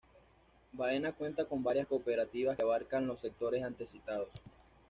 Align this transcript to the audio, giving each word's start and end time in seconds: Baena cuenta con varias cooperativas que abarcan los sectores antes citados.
Baena 0.73 1.11
cuenta 1.11 1.45
con 1.45 1.61
varias 1.61 1.85
cooperativas 1.85 2.55
que 2.57 2.63
abarcan 2.63 3.05
los 3.05 3.19
sectores 3.19 3.61
antes 3.61 3.91
citados. 3.91 4.29